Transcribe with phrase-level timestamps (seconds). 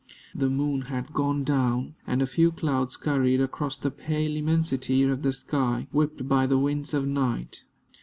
[0.33, 5.21] The moon had gone down, and a few clouds scurried across the pale immensity of
[5.21, 7.65] the sky, whipped by the winds of night.